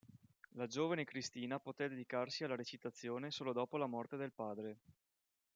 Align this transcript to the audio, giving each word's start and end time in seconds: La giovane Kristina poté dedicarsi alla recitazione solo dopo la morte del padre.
La 0.53 0.65
giovane 0.65 1.03
Kristina 1.03 1.59
poté 1.59 1.87
dedicarsi 1.87 2.43
alla 2.43 2.55
recitazione 2.55 3.29
solo 3.29 3.53
dopo 3.53 3.77
la 3.77 3.85
morte 3.85 4.17
del 4.17 4.31
padre. 4.31 4.79